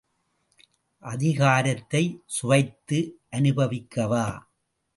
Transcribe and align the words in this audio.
அதிகாரத்தைச் 1.03 2.17
சுவைத்து 2.25 2.99
அனுபவிக்கவா? 3.31 4.25